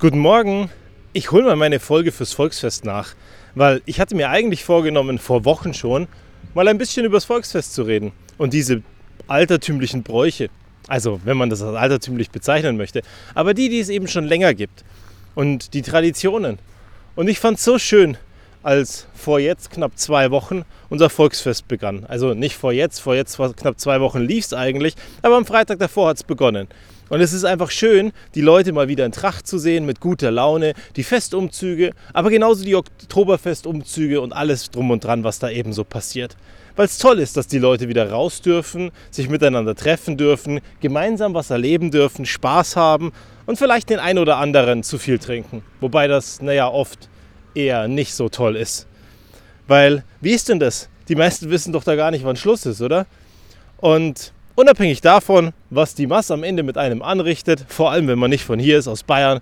Guten 0.00 0.20
Morgen. 0.20 0.70
Ich 1.12 1.32
hole 1.32 1.42
mal 1.42 1.56
meine 1.56 1.80
Folge 1.80 2.12
fürs 2.12 2.32
Volksfest 2.32 2.84
nach, 2.84 3.16
weil 3.56 3.82
ich 3.84 3.98
hatte 3.98 4.14
mir 4.14 4.30
eigentlich 4.30 4.62
vorgenommen, 4.62 5.18
vor 5.18 5.44
Wochen 5.44 5.74
schon, 5.74 6.06
mal 6.54 6.68
ein 6.68 6.78
bisschen 6.78 7.04
über 7.04 7.16
das 7.16 7.24
Volksfest 7.24 7.74
zu 7.74 7.82
reden 7.82 8.12
und 8.36 8.52
diese 8.52 8.84
altertümlichen 9.26 10.04
Bräuche. 10.04 10.50
Also, 10.86 11.20
wenn 11.24 11.36
man 11.36 11.50
das 11.50 11.62
als 11.62 11.76
altertümlich 11.76 12.30
bezeichnen 12.30 12.76
möchte. 12.76 13.02
Aber 13.34 13.54
die, 13.54 13.68
die 13.70 13.80
es 13.80 13.88
eben 13.88 14.06
schon 14.06 14.22
länger 14.22 14.54
gibt. 14.54 14.84
Und 15.34 15.74
die 15.74 15.82
Traditionen. 15.82 16.60
Und 17.16 17.26
ich 17.26 17.40
fand 17.40 17.58
es 17.58 17.64
so 17.64 17.76
schön, 17.80 18.16
als 18.62 19.06
vor 19.14 19.40
jetzt 19.40 19.70
knapp 19.70 19.98
zwei 19.98 20.30
Wochen 20.30 20.64
unser 20.88 21.10
Volksfest 21.10 21.68
begann. 21.68 22.04
Also 22.06 22.34
nicht 22.34 22.56
vor 22.56 22.72
jetzt, 22.72 23.00
vor 23.00 23.14
jetzt 23.14 23.36
vor 23.36 23.54
knapp 23.54 23.78
zwei 23.78 24.00
Wochen 24.00 24.20
lief 24.20 24.44
es 24.46 24.52
eigentlich, 24.52 24.94
aber 25.22 25.36
am 25.36 25.46
Freitag 25.46 25.78
davor 25.78 26.08
hat 26.08 26.16
es 26.16 26.24
begonnen. 26.24 26.68
Und 27.08 27.20
es 27.20 27.32
ist 27.32 27.44
einfach 27.44 27.70
schön, 27.70 28.12
die 28.34 28.42
Leute 28.42 28.72
mal 28.72 28.88
wieder 28.88 29.06
in 29.06 29.12
Tracht 29.12 29.46
zu 29.46 29.58
sehen, 29.58 29.86
mit 29.86 30.00
guter 30.00 30.30
Laune, 30.30 30.74
die 30.96 31.04
Festumzüge, 31.04 31.92
aber 32.12 32.28
genauso 32.28 32.64
die 32.64 32.76
Oktoberfestumzüge 32.76 34.20
und 34.20 34.32
alles 34.32 34.70
drum 34.70 34.90
und 34.90 35.04
dran, 35.04 35.24
was 35.24 35.38
da 35.38 35.48
eben 35.48 35.72
so 35.72 35.84
passiert. 35.84 36.36
Weil 36.76 36.86
es 36.86 36.98
toll 36.98 37.18
ist, 37.18 37.36
dass 37.36 37.46
die 37.46 37.58
Leute 37.58 37.88
wieder 37.88 38.10
raus 38.10 38.42
dürfen, 38.42 38.90
sich 39.10 39.28
miteinander 39.28 39.74
treffen 39.74 40.16
dürfen, 40.16 40.60
gemeinsam 40.80 41.34
was 41.34 41.50
erleben 41.50 41.90
dürfen, 41.90 42.26
Spaß 42.26 42.76
haben 42.76 43.12
und 43.46 43.58
vielleicht 43.58 43.88
den 43.88 43.98
ein 43.98 44.18
oder 44.18 44.36
anderen 44.36 44.82
zu 44.82 44.98
viel 44.98 45.18
trinken. 45.18 45.62
Wobei 45.80 46.08
das, 46.08 46.42
naja, 46.42 46.68
oft 46.68 47.08
eher 47.58 47.88
nicht 47.88 48.14
so 48.14 48.28
toll 48.28 48.56
ist. 48.56 48.86
Weil, 49.66 50.04
wie 50.20 50.32
ist 50.32 50.48
denn 50.48 50.60
das? 50.60 50.88
Die 51.08 51.14
meisten 51.14 51.50
wissen 51.50 51.72
doch 51.72 51.84
da 51.84 51.96
gar 51.96 52.10
nicht, 52.10 52.24
wann 52.24 52.36
Schluss 52.36 52.64
ist, 52.64 52.80
oder? 52.80 53.06
Und 53.78 54.32
unabhängig 54.54 55.00
davon, 55.00 55.52
was 55.70 55.94
die 55.94 56.06
Masse 56.06 56.34
am 56.34 56.42
Ende 56.42 56.62
mit 56.62 56.78
einem 56.78 57.02
anrichtet, 57.02 57.64
vor 57.68 57.90
allem 57.90 58.08
wenn 58.08 58.18
man 58.18 58.30
nicht 58.30 58.44
von 58.44 58.58
hier 58.58 58.78
ist, 58.78 58.88
aus 58.88 59.02
Bayern, 59.02 59.40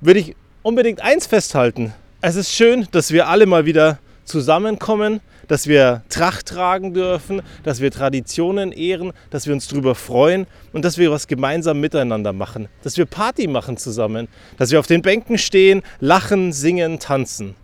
würde 0.00 0.20
ich 0.20 0.36
unbedingt 0.62 1.00
eins 1.00 1.26
festhalten. 1.26 1.92
Es 2.20 2.36
ist 2.36 2.52
schön, 2.52 2.86
dass 2.92 3.12
wir 3.12 3.28
alle 3.28 3.46
mal 3.46 3.66
wieder 3.66 3.98
zusammenkommen, 4.28 5.20
dass 5.48 5.66
wir 5.66 6.02
Tracht 6.08 6.46
tragen 6.46 6.94
dürfen, 6.94 7.42
dass 7.64 7.80
wir 7.80 7.90
Traditionen 7.90 8.70
ehren, 8.70 9.12
dass 9.30 9.46
wir 9.46 9.54
uns 9.54 9.66
darüber 9.66 9.94
freuen 9.94 10.46
und 10.72 10.84
dass 10.84 10.98
wir 10.98 11.10
was 11.10 11.26
gemeinsam 11.26 11.80
miteinander 11.80 12.32
machen, 12.32 12.68
dass 12.82 12.96
wir 12.96 13.06
Party 13.06 13.48
machen 13.48 13.76
zusammen, 13.76 14.28
dass 14.58 14.70
wir 14.70 14.78
auf 14.78 14.86
den 14.86 15.02
Bänken 15.02 15.38
stehen, 15.38 15.82
lachen, 16.00 16.52
singen, 16.52 16.98
tanzen, 16.98 17.54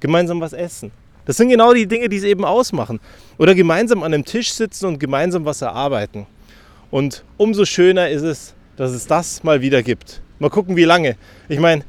gemeinsam 0.00 0.40
was 0.40 0.52
essen. 0.52 0.92
Das 1.26 1.36
sind 1.36 1.48
genau 1.48 1.72
die 1.72 1.86
Dinge, 1.86 2.08
die 2.08 2.18
es 2.18 2.24
eben 2.24 2.44
ausmachen. 2.44 3.00
Oder 3.38 3.54
gemeinsam 3.54 4.02
an 4.02 4.12
einem 4.12 4.24
Tisch 4.24 4.52
sitzen 4.52 4.86
und 4.86 5.00
gemeinsam 5.00 5.44
was 5.44 5.62
erarbeiten. 5.62 6.26
Und 6.90 7.24
umso 7.38 7.64
schöner 7.64 8.10
ist 8.10 8.22
es, 8.22 8.54
dass 8.76 8.90
es 8.92 9.06
das 9.06 9.42
mal 9.42 9.60
wieder 9.60 9.82
gibt. 9.82 10.20
Mal 10.38 10.50
gucken, 10.50 10.76
wie 10.76 10.84
lange. 10.84 11.16
Ich 11.48 11.58
meine, 11.58 11.82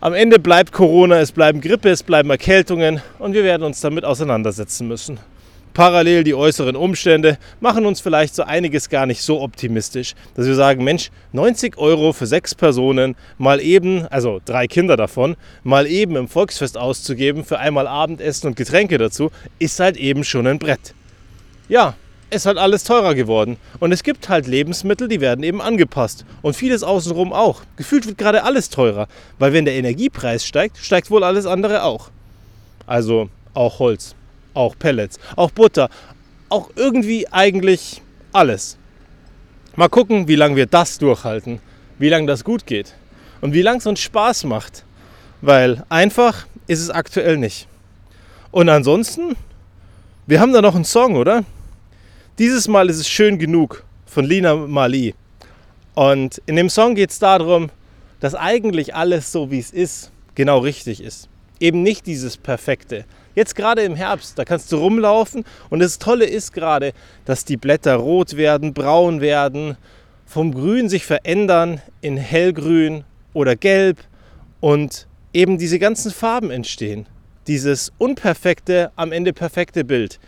am 0.00 0.14
Ende 0.14 0.38
bleibt 0.38 0.72
Corona, 0.72 1.18
es 1.18 1.32
bleiben 1.32 1.60
Grippe, 1.60 1.90
es 1.90 2.02
bleiben 2.02 2.30
Erkältungen 2.30 3.00
und 3.18 3.32
wir 3.34 3.44
werden 3.44 3.64
uns 3.64 3.80
damit 3.80 4.04
auseinandersetzen 4.04 4.86
müssen. 4.86 5.18
Parallel 5.74 6.24
die 6.24 6.34
äußeren 6.34 6.76
Umstände 6.76 7.38
machen 7.60 7.86
uns 7.86 8.00
vielleicht 8.00 8.34
so 8.34 8.42
einiges 8.42 8.88
gar 8.88 9.06
nicht 9.06 9.22
so 9.22 9.40
optimistisch, 9.40 10.14
dass 10.34 10.46
wir 10.46 10.54
sagen, 10.54 10.82
Mensch, 10.82 11.10
90 11.32 11.78
Euro 11.78 12.12
für 12.12 12.26
sechs 12.26 12.54
Personen 12.54 13.14
mal 13.38 13.60
eben, 13.60 14.06
also 14.08 14.40
drei 14.44 14.66
Kinder 14.66 14.96
davon, 14.96 15.36
mal 15.62 15.86
eben 15.86 16.16
im 16.16 16.26
Volksfest 16.26 16.76
auszugeben 16.76 17.44
für 17.44 17.58
einmal 17.58 17.86
Abendessen 17.86 18.48
und 18.48 18.56
Getränke 18.56 18.98
dazu, 18.98 19.30
ist 19.58 19.78
halt 19.78 19.96
eben 19.96 20.24
schon 20.24 20.46
ein 20.46 20.58
Brett. 20.58 20.94
Ja, 21.68 21.94
ist 22.30 22.46
halt 22.46 22.58
alles 22.58 22.84
teurer 22.84 23.14
geworden. 23.14 23.56
Und 23.80 23.92
es 23.92 24.02
gibt 24.02 24.28
halt 24.28 24.46
Lebensmittel, 24.46 25.08
die 25.08 25.20
werden 25.20 25.42
eben 25.42 25.60
angepasst. 25.60 26.24
Und 26.42 26.54
vieles 26.54 26.82
außenrum 26.82 27.32
auch. 27.32 27.62
Gefühlt 27.76 28.06
wird 28.06 28.18
gerade 28.18 28.44
alles 28.44 28.70
teurer. 28.70 29.08
Weil 29.38 29.52
wenn 29.52 29.64
der 29.64 29.74
Energiepreis 29.74 30.44
steigt, 30.44 30.78
steigt 30.78 31.10
wohl 31.10 31.24
alles 31.24 31.46
andere 31.46 31.82
auch. 31.82 32.10
Also 32.86 33.28
auch 33.54 33.78
Holz, 33.78 34.14
auch 34.54 34.74
Pellets, 34.78 35.18
auch 35.36 35.50
Butter, 35.50 35.88
auch 36.48 36.70
irgendwie 36.76 37.28
eigentlich 37.28 38.02
alles. 38.32 38.76
Mal 39.76 39.88
gucken, 39.88 40.28
wie 40.28 40.36
lange 40.36 40.56
wir 40.56 40.66
das 40.66 40.98
durchhalten. 40.98 41.60
Wie 41.98 42.08
lange 42.08 42.26
das 42.26 42.44
gut 42.44 42.66
geht. 42.66 42.94
Und 43.40 43.52
wie 43.52 43.62
lange 43.62 43.78
es 43.78 43.86
uns 43.86 44.00
Spaß 44.00 44.44
macht. 44.44 44.84
Weil 45.40 45.84
einfach 45.88 46.46
ist 46.66 46.80
es 46.80 46.90
aktuell 46.90 47.36
nicht. 47.36 47.68
Und 48.50 48.68
ansonsten, 48.68 49.36
wir 50.26 50.40
haben 50.40 50.52
da 50.52 50.62
noch 50.62 50.74
einen 50.74 50.84
Song, 50.84 51.16
oder? 51.16 51.44
Dieses 52.38 52.68
Mal 52.68 52.88
ist 52.88 52.98
es 52.98 53.08
schön 53.08 53.36
genug 53.36 53.82
von 54.06 54.24
Lina 54.24 54.54
Mali. 54.54 55.12
Und 55.96 56.40
in 56.46 56.54
dem 56.54 56.70
Song 56.70 56.94
geht 56.94 57.10
es 57.10 57.18
darum, 57.18 57.68
dass 58.20 58.36
eigentlich 58.36 58.94
alles 58.94 59.32
so 59.32 59.50
wie 59.50 59.58
es 59.58 59.72
ist, 59.72 60.12
genau 60.36 60.58
richtig 60.58 61.02
ist. 61.02 61.28
Eben 61.58 61.82
nicht 61.82 62.06
dieses 62.06 62.36
Perfekte. 62.36 63.06
Jetzt 63.34 63.56
gerade 63.56 63.82
im 63.82 63.96
Herbst, 63.96 64.38
da 64.38 64.44
kannst 64.44 64.70
du 64.70 64.76
rumlaufen 64.76 65.44
und 65.68 65.80
das 65.80 65.98
Tolle 65.98 66.26
ist 66.26 66.52
gerade, 66.52 66.92
dass 67.24 67.44
die 67.44 67.56
Blätter 67.56 67.96
rot 67.96 68.36
werden, 68.36 68.72
braun 68.72 69.20
werden, 69.20 69.76
vom 70.24 70.54
Grün 70.54 70.88
sich 70.88 71.04
verändern 71.04 71.82
in 72.02 72.16
hellgrün 72.16 73.02
oder 73.32 73.56
gelb 73.56 73.98
und 74.60 75.08
eben 75.32 75.58
diese 75.58 75.80
ganzen 75.80 76.12
Farben 76.12 76.52
entstehen. 76.52 77.06
Dieses 77.48 77.90
unperfekte, 77.98 78.92
am 78.94 79.10
Ende 79.10 79.32
perfekte 79.32 79.84
Bild 79.84 80.20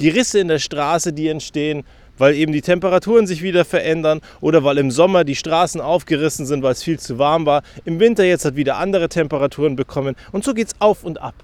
die 0.00 0.08
Risse 0.08 0.38
in 0.40 0.48
der 0.48 0.58
Straße, 0.58 1.12
die 1.12 1.28
entstehen, 1.28 1.84
weil 2.18 2.34
eben 2.34 2.52
die 2.52 2.60
Temperaturen 2.60 3.26
sich 3.26 3.42
wieder 3.42 3.64
verändern 3.64 4.20
oder 4.40 4.62
weil 4.62 4.78
im 4.78 4.90
Sommer 4.90 5.24
die 5.24 5.36
Straßen 5.36 5.80
aufgerissen 5.80 6.44
sind, 6.46 6.62
weil 6.62 6.72
es 6.72 6.82
viel 6.82 6.98
zu 6.98 7.18
warm 7.18 7.46
war. 7.46 7.62
Im 7.84 7.98
Winter 7.98 8.24
jetzt 8.24 8.44
hat 8.44 8.56
wieder 8.56 8.76
andere 8.76 9.08
Temperaturen 9.08 9.76
bekommen 9.76 10.16
und 10.32 10.44
so 10.44 10.52
geht 10.52 10.68
es 10.68 10.74
auf 10.80 11.02
und 11.02 11.20
ab. 11.20 11.34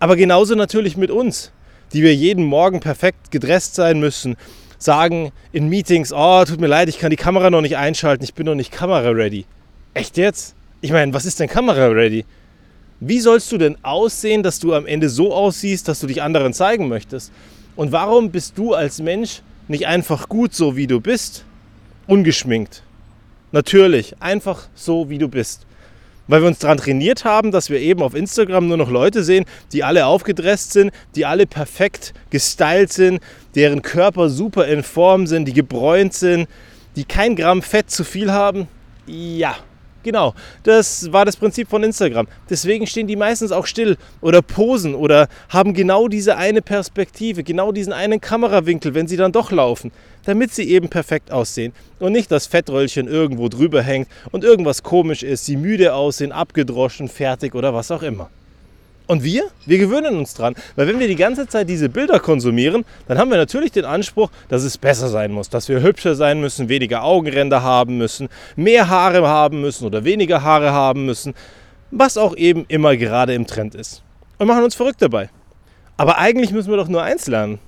Aber 0.00 0.16
genauso 0.16 0.56
natürlich 0.56 0.96
mit 0.96 1.10
uns, 1.10 1.52
die 1.92 2.02
wir 2.02 2.14
jeden 2.14 2.44
Morgen 2.44 2.80
perfekt 2.80 3.30
gedresst 3.30 3.76
sein 3.76 4.00
müssen, 4.00 4.36
sagen 4.78 5.30
in 5.52 5.68
Meetings, 5.68 6.12
oh, 6.12 6.44
tut 6.44 6.60
mir 6.60 6.66
leid, 6.66 6.88
ich 6.88 6.98
kann 6.98 7.10
die 7.10 7.16
Kamera 7.16 7.50
noch 7.50 7.60
nicht 7.60 7.76
einschalten, 7.76 8.24
ich 8.24 8.34
bin 8.34 8.46
noch 8.46 8.56
nicht 8.56 8.72
kamera-ready. 8.72 9.44
Echt 9.94 10.16
jetzt? 10.16 10.56
Ich 10.80 10.90
meine, 10.90 11.14
was 11.14 11.24
ist 11.24 11.38
denn 11.38 11.48
kamera-ready? 11.48 12.24
Wie 12.98 13.20
sollst 13.20 13.52
du 13.52 13.58
denn 13.58 13.76
aussehen, 13.82 14.42
dass 14.42 14.58
du 14.58 14.74
am 14.74 14.86
Ende 14.86 15.08
so 15.08 15.32
aussiehst, 15.32 15.86
dass 15.86 16.00
du 16.00 16.06
dich 16.06 16.22
anderen 16.22 16.52
zeigen 16.52 16.88
möchtest? 16.88 17.32
Und 17.76 17.92
warum 17.92 18.30
bist 18.30 18.58
du 18.58 18.74
als 18.74 19.00
Mensch 19.00 19.42
nicht 19.68 19.86
einfach 19.86 20.28
gut 20.28 20.54
so, 20.54 20.76
wie 20.76 20.86
du 20.86 21.00
bist? 21.00 21.44
Ungeschminkt. 22.06 22.82
Natürlich, 23.52 24.14
einfach 24.20 24.68
so, 24.74 25.08
wie 25.08 25.18
du 25.18 25.28
bist. 25.28 25.66
Weil 26.28 26.42
wir 26.42 26.48
uns 26.48 26.60
daran 26.60 26.78
trainiert 26.78 27.24
haben, 27.24 27.50
dass 27.50 27.70
wir 27.70 27.80
eben 27.80 28.02
auf 28.02 28.14
Instagram 28.14 28.68
nur 28.68 28.76
noch 28.76 28.90
Leute 28.90 29.24
sehen, 29.24 29.44
die 29.72 29.84
alle 29.84 30.06
aufgedresst 30.06 30.72
sind, 30.72 30.92
die 31.14 31.26
alle 31.26 31.46
perfekt 31.46 32.14
gestylt 32.30 32.92
sind, 32.92 33.20
deren 33.54 33.82
Körper 33.82 34.28
super 34.28 34.66
in 34.66 34.82
Form 34.82 35.26
sind, 35.26 35.46
die 35.46 35.52
gebräunt 35.52 36.14
sind, 36.14 36.48
die 36.96 37.04
kein 37.04 37.36
Gramm 37.36 37.62
Fett 37.62 37.90
zu 37.90 38.04
viel 38.04 38.32
haben. 38.32 38.68
Ja, 39.06 39.56
Genau, 40.02 40.34
das 40.64 41.12
war 41.12 41.24
das 41.24 41.36
Prinzip 41.36 41.68
von 41.68 41.84
Instagram. 41.84 42.26
Deswegen 42.50 42.86
stehen 42.86 43.06
die 43.06 43.16
meistens 43.16 43.52
auch 43.52 43.66
still 43.66 43.96
oder 44.20 44.42
posen 44.42 44.94
oder 44.94 45.28
haben 45.48 45.74
genau 45.74 46.08
diese 46.08 46.36
eine 46.36 46.60
Perspektive, 46.60 47.44
genau 47.44 47.70
diesen 47.72 47.92
einen 47.92 48.20
Kamerawinkel, 48.20 48.94
wenn 48.94 49.06
sie 49.06 49.16
dann 49.16 49.32
doch 49.32 49.52
laufen, 49.52 49.92
damit 50.24 50.52
sie 50.52 50.68
eben 50.68 50.88
perfekt 50.88 51.30
aussehen 51.30 51.72
und 52.00 52.12
nicht 52.12 52.32
das 52.32 52.46
Fettröllchen 52.46 53.06
irgendwo 53.06 53.48
drüber 53.48 53.82
hängt 53.82 54.08
und 54.32 54.42
irgendwas 54.42 54.82
komisch 54.82 55.22
ist, 55.22 55.46
sie 55.46 55.56
müde 55.56 55.94
aussehen, 55.94 56.32
abgedroschen, 56.32 57.08
fertig 57.08 57.54
oder 57.54 57.72
was 57.72 57.90
auch 57.90 58.02
immer. 58.02 58.30
Und 59.06 59.24
wir? 59.24 59.44
Wir 59.66 59.78
gewöhnen 59.78 60.16
uns 60.16 60.34
dran. 60.34 60.54
Weil 60.76 60.86
wenn 60.86 60.98
wir 60.98 61.08
die 61.08 61.16
ganze 61.16 61.46
Zeit 61.46 61.68
diese 61.68 61.88
Bilder 61.88 62.20
konsumieren, 62.20 62.84
dann 63.08 63.18
haben 63.18 63.30
wir 63.30 63.36
natürlich 63.36 63.72
den 63.72 63.84
Anspruch, 63.84 64.30
dass 64.48 64.62
es 64.62 64.78
besser 64.78 65.08
sein 65.08 65.32
muss, 65.32 65.50
dass 65.50 65.68
wir 65.68 65.82
hübscher 65.82 66.14
sein 66.14 66.40
müssen, 66.40 66.68
weniger 66.68 67.02
Augenränder 67.02 67.62
haben 67.62 67.98
müssen, 67.98 68.28
mehr 68.56 68.88
Haare 68.88 69.26
haben 69.26 69.60
müssen 69.60 69.86
oder 69.86 70.04
weniger 70.04 70.42
Haare 70.42 70.72
haben 70.72 71.04
müssen, 71.04 71.34
was 71.90 72.16
auch 72.16 72.36
eben 72.36 72.64
immer 72.68 72.96
gerade 72.96 73.34
im 73.34 73.46
Trend 73.46 73.74
ist. 73.74 74.02
Und 74.38 74.46
machen 74.46 74.64
uns 74.64 74.74
verrückt 74.74 75.02
dabei. 75.02 75.30
Aber 75.96 76.18
eigentlich 76.18 76.52
müssen 76.52 76.70
wir 76.70 76.76
doch 76.76 76.88
nur 76.88 77.02
eins 77.02 77.26
lernen. 77.26 77.58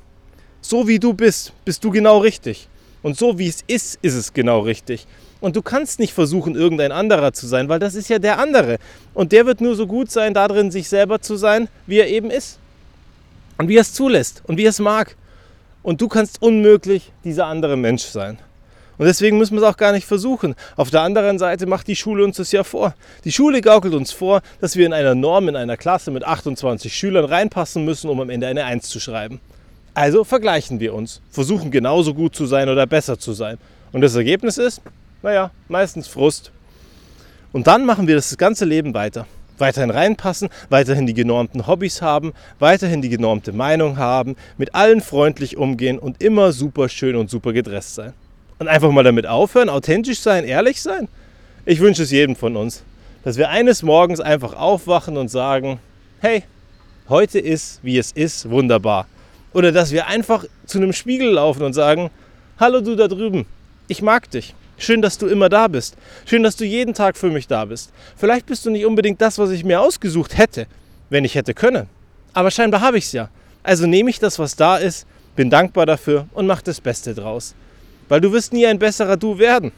So 0.61 0.89
wie 0.89 0.99
du 0.99 1.13
bist, 1.13 1.53
bist 1.65 1.85
du 1.85 1.91
genau 1.91 2.19
richtig. 2.19 2.69
Und 3.05 3.19
so 3.19 3.39
wie 3.39 3.49
es 3.49 3.63
ist, 3.67 3.99
ist 4.01 4.15
es 4.15 4.33
genau 4.33 4.61
richtig. 4.61 5.07
Und 5.43 5.57
du 5.57 5.61
kannst 5.61 5.99
nicht 5.99 6.15
versuchen, 6.15 6.55
irgendein 6.55 6.91
anderer 6.91 7.35
zu 7.35 7.47
sein, 7.47 7.69
weil 7.69 7.79
das 7.79 7.95
ist 7.95 8.09
ja 8.09 8.19
der 8.19 8.39
andere. 8.39 8.79
Und 9.13 9.31
der 9.33 9.45
wird 9.45 9.61
nur 9.61 9.77
so 9.77 9.87
gut 9.87 10.11
sein, 10.11 10.33
darin 10.33 10.71
sich 10.71 10.89
selber 10.89 11.21
zu 11.21 11.37
sein, 11.37 11.69
wie 11.87 11.99
er 11.99 12.09
eben 12.09 12.31
ist. 12.31 12.59
Und 13.59 13.69
wie 13.69 13.77
er 13.77 13.83
es 13.83 13.93
zulässt 13.93 14.43
und 14.47 14.57
wie 14.57 14.65
er 14.65 14.71
es 14.71 14.79
mag. 14.79 15.17
Und 15.83 16.01
du 16.01 16.09
kannst 16.09 16.41
unmöglich 16.41 17.13
dieser 17.25 17.45
andere 17.45 17.77
Mensch 17.77 18.05
sein. 18.05 18.39
Und 18.97 19.05
deswegen 19.05 19.37
müssen 19.37 19.55
wir 19.55 19.63
es 19.63 19.69
auch 19.69 19.77
gar 19.77 19.93
nicht 19.93 20.07
versuchen. 20.07 20.55
Auf 20.75 20.89
der 20.89 21.03
anderen 21.03 21.39
Seite 21.39 21.67
macht 21.67 21.89
die 21.89 21.97
Schule 21.97 22.25
uns 22.25 22.39
das 22.39 22.53
ja 22.53 22.65
vor. 22.65 22.95
Die 23.25 23.33
Schule 23.33 23.61
gaukelt 23.61 23.93
uns 23.93 24.13
vor, 24.13 24.41
dass 24.63 24.77
wir 24.77 24.87
in 24.87 24.95
einer 24.95 25.15
Norm, 25.15 25.51
in 25.51 25.57
einer 25.57 25.77
Klasse 25.77 26.11
mit 26.11 26.25
28 26.25 26.97
Schülern 26.97 27.27
reinpassen 27.27 27.85
müssen, 27.85 28.09
um 28.09 28.19
am 28.23 28.31
Ende 28.31 28.47
eine 28.47 28.65
1 28.65 28.89
zu 28.89 28.99
schreiben. 28.99 29.43
Also 29.95 30.25
vergleichen 30.25 30.81
wir 30.81 30.93
uns, 30.93 31.21
versuchen 31.31 31.71
genauso 31.71 32.15
gut 32.15 32.35
zu 32.35 32.47
sein 32.47 32.69
oder 32.69 32.85
besser 32.87 33.17
zu 33.17 33.33
sein. 33.33 33.59
Und 33.93 34.01
das 34.01 34.17
Ergebnis 34.17 34.59
ist, 34.59 34.83
naja, 35.23 35.53
meistens 35.69 36.09
Frust. 36.09 36.51
Und 37.53 37.69
dann 37.69 37.87
machen 37.87 38.09
wir 38.09 38.17
das 38.17 38.37
ganze 38.37 38.65
Leben 38.65 38.93
weiter. 38.93 39.27
Weiterhin 39.57 39.91
reinpassen, 39.91 40.49
weiterhin 40.69 41.07
die 41.07 41.15
genormten 41.15 41.69
Hobbys 41.69 42.03
haben, 42.03 42.33
weiterhin 42.59 43.03
die 43.03 43.09
genormte 43.09 43.53
Meinung 43.53 43.97
haben, 43.97 44.35
mit 44.59 44.75
allen 44.75 45.01
freundlich 45.01 45.57
umgehen 45.57 46.01
und 46.01 46.21
immer 46.21 46.53
super 46.53 46.89
schön 46.89 47.15
und 47.15 47.31
super 47.31 47.53
gedresst 47.53 47.95
sein. 47.95 48.13
Und 48.59 48.67
einfach 48.67 48.91
mal 48.91 49.05
damit 49.05 49.29
aufhören, 49.29 49.69
authentisch 49.69 50.19
sein, 50.19 50.43
ehrlich 50.43 50.83
sein. 50.83 51.07
Ich 51.65 51.79
wünsche 51.79 52.03
es 52.03 52.11
jedem 52.11 52.35
von 52.35 52.57
uns, 52.57 52.83
dass 53.23 53.37
wir 53.37 53.49
eines 53.49 53.85
Morgens 53.85 54.19
einfach 54.19 54.55
aufwachen 54.55 55.17
und 55.17 55.29
sagen, 55.29 55.79
hey, 56.19 56.43
heute 57.09 57.39
ist, 57.39 57.79
wie 57.85 57.97
es 57.97 58.11
ist, 58.11 58.51
wunderbar. 58.51 59.07
Oder 59.55 59.73
dass 59.73 59.93
wir 59.93 60.09
einfach 60.09 60.45
zu 60.67 60.79
einem 60.79 60.93
Spiegel 60.93 61.31
laufen 61.31 61.63
und 61.63 61.73
sagen, 61.73 62.11
hallo 62.59 62.81
du 62.81 62.97
da 62.97 63.09
drüben, 63.09 63.47
ich 63.89 64.03
mag 64.03 64.31
dich. 64.31 64.55
Schön, 64.77 65.01
dass 65.01 65.19
du 65.19 65.29
immer 65.29 65.49
da 65.49 65.69
bist. 65.69 65.97
Schön, 66.27 66.43
dass 66.43 66.57
du 66.57 66.65
jeden 66.65 66.95
Tag 66.95 67.17
für 67.17 67.31
mich 67.31 67.47
da 67.47 67.65
bist. 67.65 67.93
Vielleicht 68.17 68.47
bist 68.47 68.67
du 68.67 68.71
nicht 68.71 68.85
unbedingt 68.85 69.21
das, 69.21 69.39
was 69.39 69.51
ich 69.51 69.65
mir 69.65 69.81
ausgesucht 69.81 70.37
hätte, 70.37 70.67
wenn 71.11 71.25
ich 71.25 71.37
hätte 71.37 71.55
können. 71.55 71.87
Aber 72.33 72.51
scheinbar 72.51 72.81
habe 72.81 72.99
ich 72.99 73.05
es 73.05 73.13
ja. 73.13 73.31
Also 73.63 73.87
nehme 73.87 74.11
ich 74.11 74.19
das, 74.19 74.41
was 74.41 74.57
da 74.57 74.77
ist, 74.77 75.07
bin 75.37 75.49
dankbar 75.51 75.87
dafür 75.87 76.27
und 76.35 76.47
mach 76.47 76.61
das 76.61 76.81
Beste 76.81 77.15
draus. 77.15 77.55
Weil 78.09 78.21
du 78.21 78.33
wirst 78.33 78.53
nie 78.53 78.67
ein 78.67 78.81
besserer 78.81 79.17
Du 79.17 79.39
werden. 79.39 79.71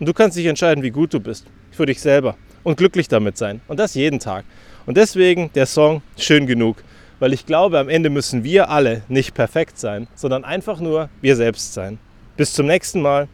Und 0.00 0.06
du 0.06 0.14
kannst 0.14 0.38
dich 0.38 0.46
entscheiden, 0.46 0.82
wie 0.82 0.90
gut 0.90 1.12
du 1.12 1.20
bist. 1.20 1.44
Für 1.70 1.84
dich 1.84 2.00
selber. 2.00 2.36
Und 2.64 2.78
glücklich 2.78 3.08
damit 3.08 3.36
sein. 3.36 3.60
Und 3.68 3.78
das 3.78 3.94
jeden 3.94 4.18
Tag. 4.18 4.44
Und 4.86 4.96
deswegen 4.96 5.50
der 5.54 5.66
Song 5.66 6.02
schön 6.16 6.46
genug. 6.46 6.82
Weil 7.22 7.32
ich 7.32 7.46
glaube, 7.46 7.78
am 7.78 7.88
Ende 7.88 8.10
müssen 8.10 8.42
wir 8.42 8.68
alle 8.68 9.02
nicht 9.06 9.32
perfekt 9.32 9.78
sein, 9.78 10.08
sondern 10.16 10.42
einfach 10.42 10.80
nur 10.80 11.08
wir 11.20 11.36
selbst 11.36 11.72
sein. 11.72 12.00
Bis 12.36 12.52
zum 12.52 12.66
nächsten 12.66 13.00
Mal. 13.00 13.28